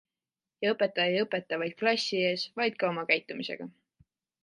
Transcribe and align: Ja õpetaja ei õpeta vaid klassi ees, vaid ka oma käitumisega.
Ja 0.65 0.71
õpetaja 0.75 1.11
ei 1.19 1.27
õpeta 1.27 1.61
vaid 1.65 1.77
klassi 1.83 2.25
ees, 2.31 2.49
vaid 2.63 2.83
ka 2.83 2.91
oma 2.93 3.07
käitumisega. 3.15 3.73